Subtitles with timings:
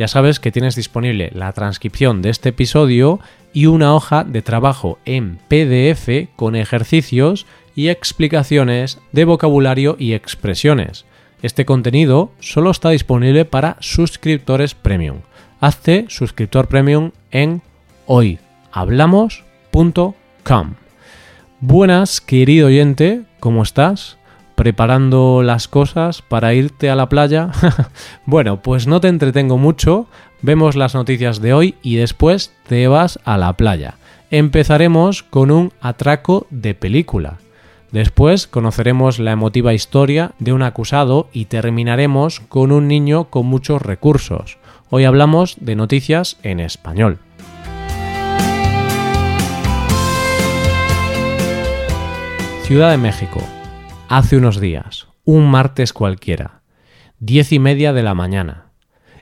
[0.00, 3.20] Ya sabes que tienes disponible la transcripción de este episodio
[3.52, 7.44] y una hoja de trabajo en PDF con ejercicios
[7.76, 11.04] y explicaciones de vocabulario y expresiones.
[11.42, 15.18] Este contenido solo está disponible para suscriptores premium.
[15.60, 17.60] Hazte suscriptor premium en
[18.06, 20.74] hoyhablamos.com.
[21.60, 24.16] Buenas, querido oyente, ¿cómo estás?
[24.60, 27.48] ¿Preparando las cosas para irte a la playa?
[28.26, 30.06] bueno, pues no te entretengo mucho,
[30.42, 33.94] vemos las noticias de hoy y después te vas a la playa.
[34.30, 37.38] Empezaremos con un atraco de película.
[37.90, 43.80] Después conoceremos la emotiva historia de un acusado y terminaremos con un niño con muchos
[43.80, 44.58] recursos.
[44.90, 47.16] Hoy hablamos de noticias en español.
[52.64, 53.40] Ciudad de México.
[54.12, 56.62] Hace unos días, un martes cualquiera,
[57.20, 58.72] diez y media de la mañana,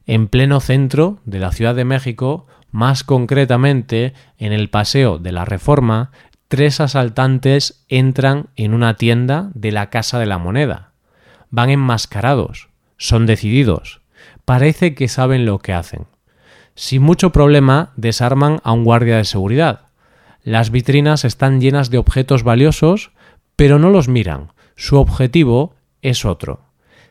[0.06, 5.45] en pleno centro de la Ciudad de México, más concretamente en el Paseo de la
[5.45, 6.11] Reforma,
[6.48, 10.92] tres asaltantes entran en una tienda de la Casa de la Moneda.
[11.50, 14.00] Van enmascarados, son decididos,
[14.47, 16.06] parece que saben lo que hacen.
[16.75, 19.83] Sin mucho problema desarman a un guardia de seguridad.
[20.45, 23.11] Las vitrinas están llenas de objetos valiosos,
[23.55, 24.52] pero no los miran.
[24.80, 26.60] Su objetivo es otro.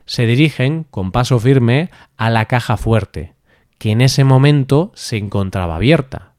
[0.05, 3.33] Se dirigen con paso firme a la caja fuerte,
[3.77, 6.31] que en ese momento se encontraba abierta.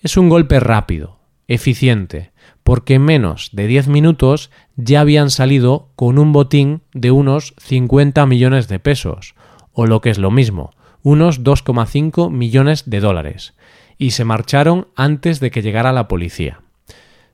[0.00, 2.30] Es un golpe rápido, eficiente,
[2.62, 8.26] porque en menos de 10 minutos ya habían salido con un botín de unos 50
[8.26, 9.34] millones de pesos,
[9.72, 10.72] o lo que es lo mismo,
[11.02, 13.54] unos 2,5 millones de dólares,
[13.96, 16.60] y se marcharon antes de que llegara la policía.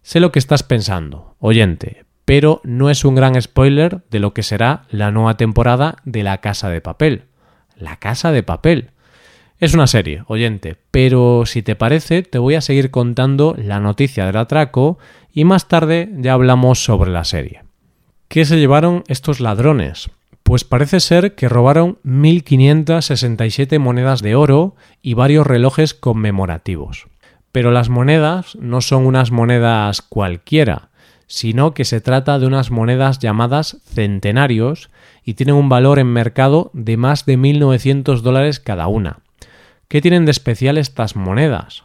[0.03, 4.43] Sé lo que estás pensando, oyente, pero no es un gran spoiler de lo que
[4.43, 7.25] será la nueva temporada de La Casa de Papel.
[7.77, 8.91] La Casa de Papel.
[9.59, 14.27] Es una serie, oyente, pero si te parece te voy a seguir contando la noticia
[14.27, 14.99] del atraco
[15.33, 17.63] y más tarde ya hablamos sobre la serie.
[18.29, 20.11] ¿Qué se llevaron estos ladrones?
[20.43, 27.07] Pues parece ser que robaron 1.567 monedas de oro y varios relojes conmemorativos.
[27.53, 30.89] Pero las monedas no son unas monedas cualquiera,
[31.33, 34.91] sino que se trata de unas monedas llamadas centenarios
[35.25, 39.21] y tienen un valor en mercado de más de 1.900 dólares cada una.
[39.89, 41.85] ¿Qué tienen de especial estas monedas?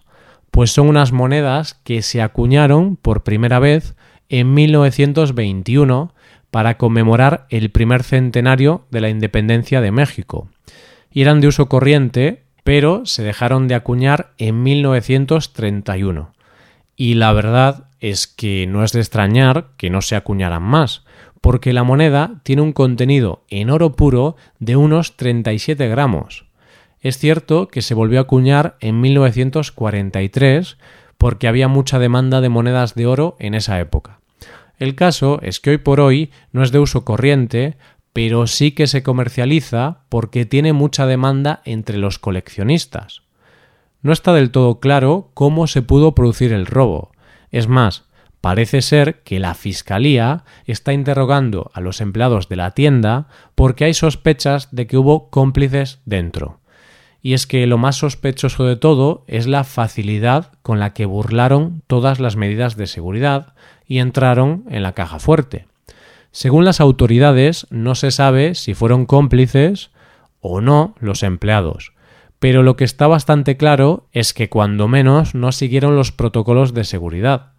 [0.52, 3.96] Pues son unas monedas que se acuñaron por primera vez
[4.28, 6.14] en 1921
[6.52, 10.50] para conmemorar el primer centenario de la independencia de México.
[11.10, 16.34] Y eran de uso corriente, pero se dejaron de acuñar en 1931.
[16.98, 21.06] Y la verdad es que no es de extrañar que no se acuñaran más,
[21.42, 26.46] porque la moneda tiene un contenido en oro puro de unos 37 gramos.
[27.00, 30.78] Es cierto que se volvió a acuñar en 1943
[31.20, 34.20] porque había mucha demanda de monedas de oro en esa época.
[34.80, 37.78] El caso es que hoy por hoy no es de uso corriente,
[38.12, 43.27] pero sí que se comercializa porque tiene mucha demanda entre los coleccionistas.
[44.02, 47.12] No está del todo claro cómo se pudo producir el robo.
[47.52, 48.06] Es más,
[48.42, 53.94] parece ser que la Fiscalía está interrogando a los empleados de la tienda porque hay
[53.94, 56.60] sospechas de que hubo cómplices dentro.
[57.22, 61.82] Y es que lo más sospechoso de todo es la facilidad con la que burlaron
[61.88, 63.54] todas las medidas de seguridad
[63.86, 65.68] y entraron en la caja fuerte.
[66.32, 69.90] Según las autoridades, no se sabe si fueron cómplices
[70.40, 71.94] o no los empleados,
[72.40, 76.84] pero lo que está bastante claro es que cuando menos no siguieron los protocolos de
[76.84, 77.54] seguridad.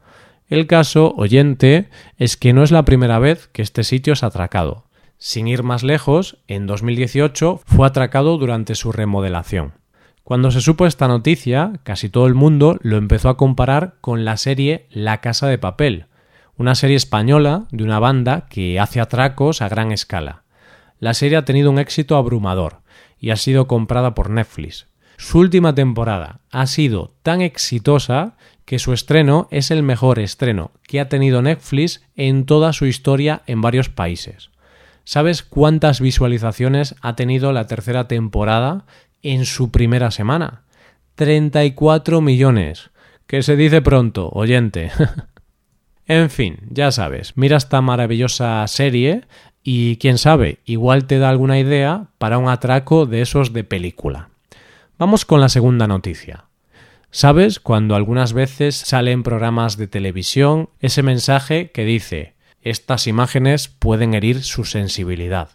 [0.49, 4.85] El caso, oyente, es que no es la primera vez que este sitio es atracado.
[5.19, 9.73] Sin ir más lejos, en 2018 fue atracado durante su remodelación.
[10.23, 14.37] Cuando se supo esta noticia, casi todo el mundo lo empezó a comparar con la
[14.37, 16.07] serie La Casa de Papel,
[16.57, 20.45] una serie española de una banda que hace atracos a gran escala.
[21.01, 22.81] La serie ha tenido un éxito abrumador
[23.19, 24.87] y ha sido comprada por Netflix.
[25.17, 31.01] Su última temporada ha sido tan exitosa que su estreno es el mejor estreno que
[31.01, 34.51] ha tenido Netflix en toda su historia en varios países.
[35.05, 38.85] ¿Sabes cuántas visualizaciones ha tenido la tercera temporada
[39.23, 40.65] en su primera semana?
[41.15, 42.91] 34 millones.
[43.27, 44.93] Que se dice pronto, oyente.
[46.07, 49.23] en fin, ya sabes, mira esta maravillosa serie
[49.71, 54.31] y quién sabe, igual te da alguna idea para un atraco de esos de película.
[54.99, 56.47] Vamos con la segunda noticia.
[57.11, 62.33] ¿Sabes cuando algunas veces sale en programas de televisión ese mensaje que dice
[62.63, 65.51] estas imágenes pueden herir su sensibilidad?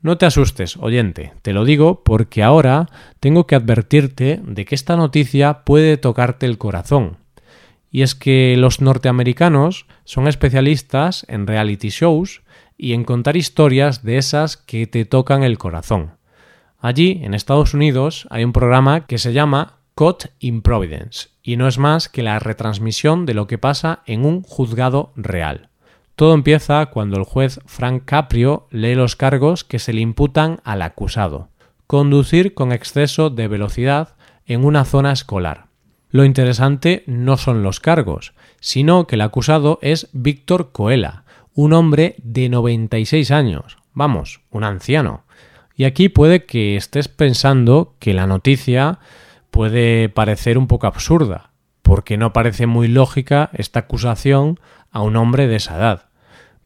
[0.00, 2.88] No te asustes, oyente, te lo digo porque ahora
[3.20, 7.16] tengo que advertirte de que esta noticia puede tocarte el corazón.
[7.92, 12.42] Y es que los norteamericanos son especialistas en reality shows
[12.76, 16.12] y en contar historias de esas que te tocan el corazón.
[16.78, 21.68] Allí, en Estados Unidos, hay un programa que se llama Caught in Providence, y no
[21.68, 25.68] es más que la retransmisión de lo que pasa en un juzgado real.
[26.16, 30.82] Todo empieza cuando el juez Frank Caprio lee los cargos que se le imputan al
[30.82, 31.48] acusado.
[31.86, 34.14] Conducir con exceso de velocidad
[34.46, 35.66] en una zona escolar.
[36.10, 41.21] Lo interesante no son los cargos, sino que el acusado es Víctor Coela,
[41.54, 45.24] un hombre de 96 años, vamos, un anciano.
[45.74, 48.98] Y aquí puede que estés pensando que la noticia
[49.50, 51.50] puede parecer un poco absurda,
[51.82, 54.60] porque no parece muy lógica esta acusación
[54.90, 56.06] a un hombre de esa edad.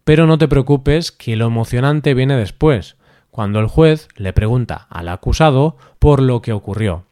[0.05, 2.97] Pero no te preocupes que lo emocionante viene después,
[3.31, 7.05] cuando el juez le pregunta al acusado por lo que ocurrió.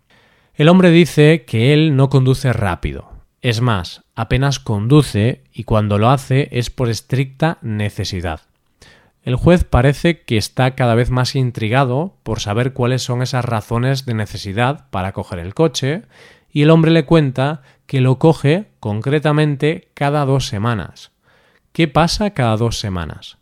[0.54, 3.13] El hombre dice que él no conduce rápido,
[3.44, 8.40] es más, apenas conduce y cuando lo hace es por estricta necesidad.
[9.22, 14.06] El juez parece que está cada vez más intrigado por saber cuáles son esas razones
[14.06, 16.04] de necesidad para coger el coche
[16.50, 21.12] y el hombre le cuenta que lo coge concretamente cada dos semanas.
[21.72, 23.36] ¿Qué pasa cada dos semanas?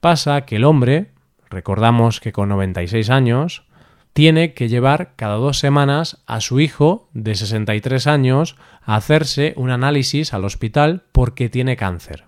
[0.00, 1.10] Pasa que el hombre,
[1.50, 3.66] recordamos que con 96 años,
[4.14, 9.70] tiene que llevar cada dos semanas a su hijo de 63 años a hacerse un
[9.70, 12.24] análisis al hospital porque tiene cáncer.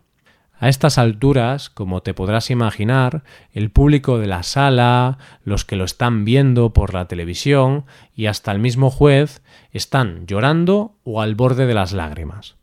[0.59, 3.23] A estas alturas, como te podrás imaginar,
[3.53, 7.85] el público de la sala, los que lo están viendo por la televisión
[8.15, 12.56] y hasta el mismo juez están llorando o al borde de las lágrimas.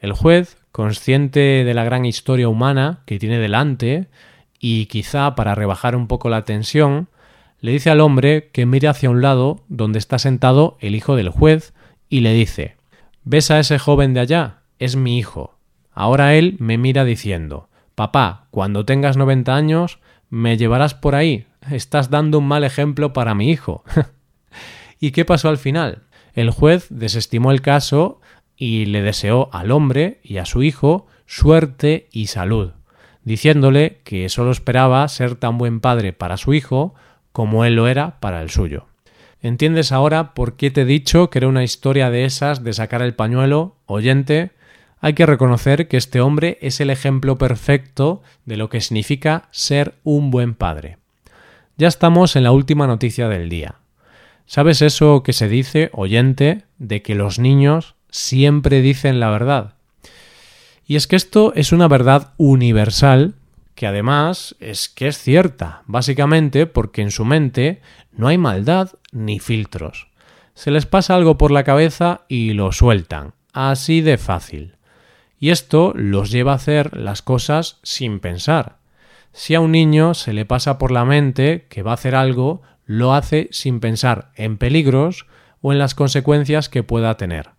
[0.00, 4.08] El juez, consciente de la gran historia humana que tiene delante,
[4.58, 7.08] y quizá para rebajar un poco la tensión,
[7.64, 11.30] le dice al hombre que mire hacia un lado donde está sentado el hijo del
[11.30, 11.72] juez
[12.10, 12.76] y le dice
[13.22, 14.58] ¿Ves a ese joven de allá?
[14.78, 15.56] Es mi hijo.
[15.90, 21.46] Ahora él me mira diciendo Papá, cuando tengas 90 años, ¿me llevarás por ahí?
[21.70, 23.82] Estás dando un mal ejemplo para mi hijo.
[25.00, 26.02] ¿Y qué pasó al final?
[26.34, 28.20] El juez desestimó el caso
[28.58, 32.72] y le deseó al hombre y a su hijo suerte y salud,
[33.22, 36.94] diciéndole que solo esperaba ser tan buen padre para su hijo
[37.34, 38.86] como él lo era para el suyo.
[39.42, 43.02] ¿Entiendes ahora por qué te he dicho que era una historia de esas de sacar
[43.02, 43.74] el pañuelo?
[43.86, 44.52] Oyente,
[45.00, 49.96] hay que reconocer que este hombre es el ejemplo perfecto de lo que significa ser
[50.04, 50.98] un buen padre.
[51.76, 53.80] Ya estamos en la última noticia del día.
[54.46, 59.74] ¿Sabes eso que se dice, oyente, de que los niños siempre dicen la verdad?
[60.86, 63.34] Y es que esto es una verdad universal
[63.74, 67.80] que además es que es cierta, básicamente porque en su mente
[68.12, 70.08] no hay maldad ni filtros.
[70.54, 74.76] Se les pasa algo por la cabeza y lo sueltan, así de fácil.
[75.38, 78.78] Y esto los lleva a hacer las cosas sin pensar.
[79.32, 82.62] Si a un niño se le pasa por la mente que va a hacer algo,
[82.86, 85.26] lo hace sin pensar en peligros
[85.60, 87.50] o en las consecuencias que pueda tener.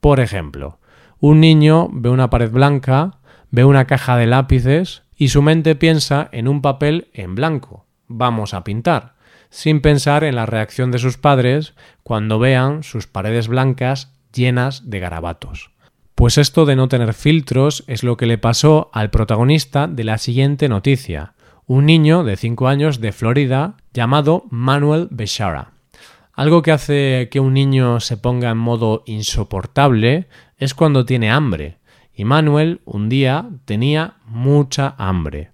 [0.00, 0.80] Por ejemplo,
[1.20, 3.18] un niño ve una pared blanca,
[3.50, 7.84] ve una caja de lápices y su mente piensa en un papel en blanco.
[8.08, 9.16] Vamos a pintar,
[9.50, 14.98] sin pensar en la reacción de sus padres cuando vean sus paredes blancas llenas de
[14.98, 15.72] garabatos.
[16.14, 20.16] Pues esto de no tener filtros es lo que le pasó al protagonista de la
[20.16, 21.34] siguiente noticia,
[21.66, 25.72] un niño de 5 años de Florida llamado Manuel Bechara.
[26.32, 31.79] Algo que hace que un niño se ponga en modo insoportable es cuando tiene hambre,
[32.20, 35.52] y Manuel un día tenía mucha hambre.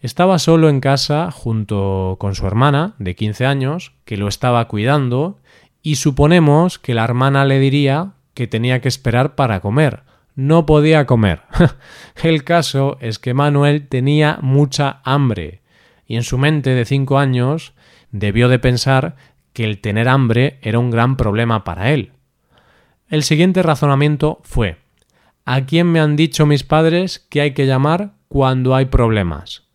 [0.00, 5.38] Estaba solo en casa junto con su hermana de 15 años, que lo estaba cuidando,
[5.82, 10.04] y suponemos que la hermana le diría que tenía que esperar para comer.
[10.34, 11.42] No podía comer.
[12.22, 15.60] el caso es que Manuel tenía mucha hambre,
[16.06, 17.74] y en su mente de 5 años
[18.12, 19.14] debió de pensar
[19.52, 22.12] que el tener hambre era un gran problema para él.
[23.10, 24.87] El siguiente razonamiento fue
[25.50, 29.66] ¿A quién me han dicho mis padres que hay que llamar cuando hay problemas?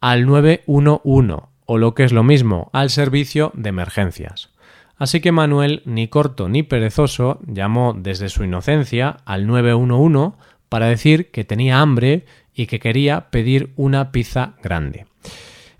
[0.00, 4.48] Al 911 o lo que es lo mismo, al servicio de emergencias.
[4.96, 10.38] Así que Manuel, ni corto ni perezoso, llamó desde su inocencia al 911
[10.70, 12.24] para decir que tenía hambre
[12.54, 15.04] y que quería pedir una pizza grande.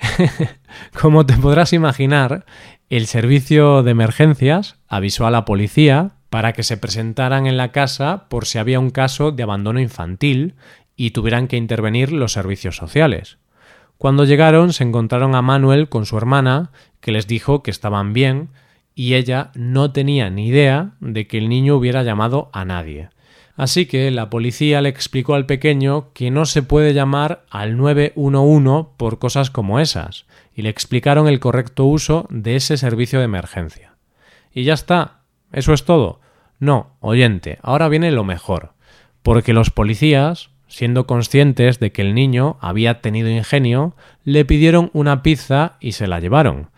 [1.00, 2.44] Como te podrás imaginar,
[2.90, 8.28] el servicio de emergencias avisó a la policía para que se presentaran en la casa
[8.28, 10.54] por si había un caso de abandono infantil
[10.96, 13.38] y tuvieran que intervenir los servicios sociales.
[13.98, 16.70] Cuando llegaron se encontraron a Manuel con su hermana,
[17.00, 18.48] que les dijo que estaban bien,
[18.94, 23.10] y ella no tenía ni idea de que el niño hubiera llamado a nadie.
[23.56, 28.88] Así que la policía le explicó al pequeño que no se puede llamar al 911
[28.96, 33.96] por cosas como esas, y le explicaron el correcto uso de ese servicio de emergencia.
[34.54, 35.19] Y ya está,
[35.52, 36.20] eso es todo.
[36.58, 38.72] No, oyente, ahora viene lo mejor,
[39.22, 45.22] porque los policías, siendo conscientes de que el niño había tenido ingenio, le pidieron una
[45.22, 46.68] pizza y se la llevaron.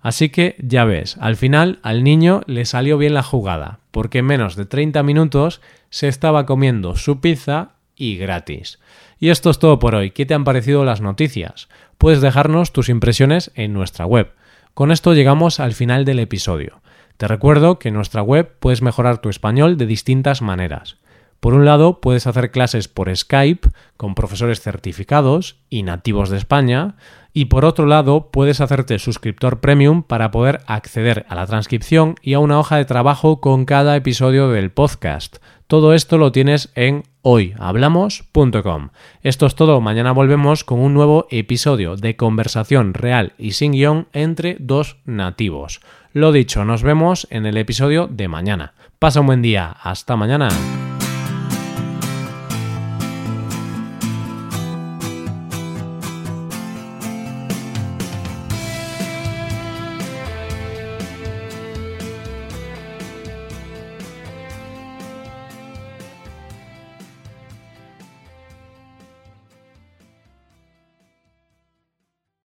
[0.00, 4.26] Así que ya ves, al final al niño le salió bien la jugada, porque en
[4.26, 5.60] menos de 30 minutos
[5.90, 8.80] se estaba comiendo su pizza y gratis.
[9.20, 10.10] Y esto es todo por hoy.
[10.10, 11.68] ¿Qué te han parecido las noticias?
[11.98, 14.32] Puedes dejarnos tus impresiones en nuestra web.
[14.74, 16.81] Con esto llegamos al final del episodio.
[17.22, 20.96] Te recuerdo que en nuestra web puedes mejorar tu español de distintas maneras.
[21.38, 26.96] Por un lado, puedes hacer clases por Skype con profesores certificados y nativos de España,
[27.32, 32.34] y por otro lado, puedes hacerte suscriptor premium para poder acceder a la transcripción y
[32.34, 35.36] a una hoja de trabajo con cada episodio del podcast.
[35.68, 38.90] Todo esto lo tienes en hoyhablamos.com.
[39.22, 44.08] Esto es todo, mañana volvemos con un nuevo episodio de conversación real y sin guion
[44.12, 45.80] entre dos nativos.
[46.14, 48.74] Lo dicho, nos vemos en el episodio de mañana.
[48.98, 50.50] Pasa un buen día, hasta mañana.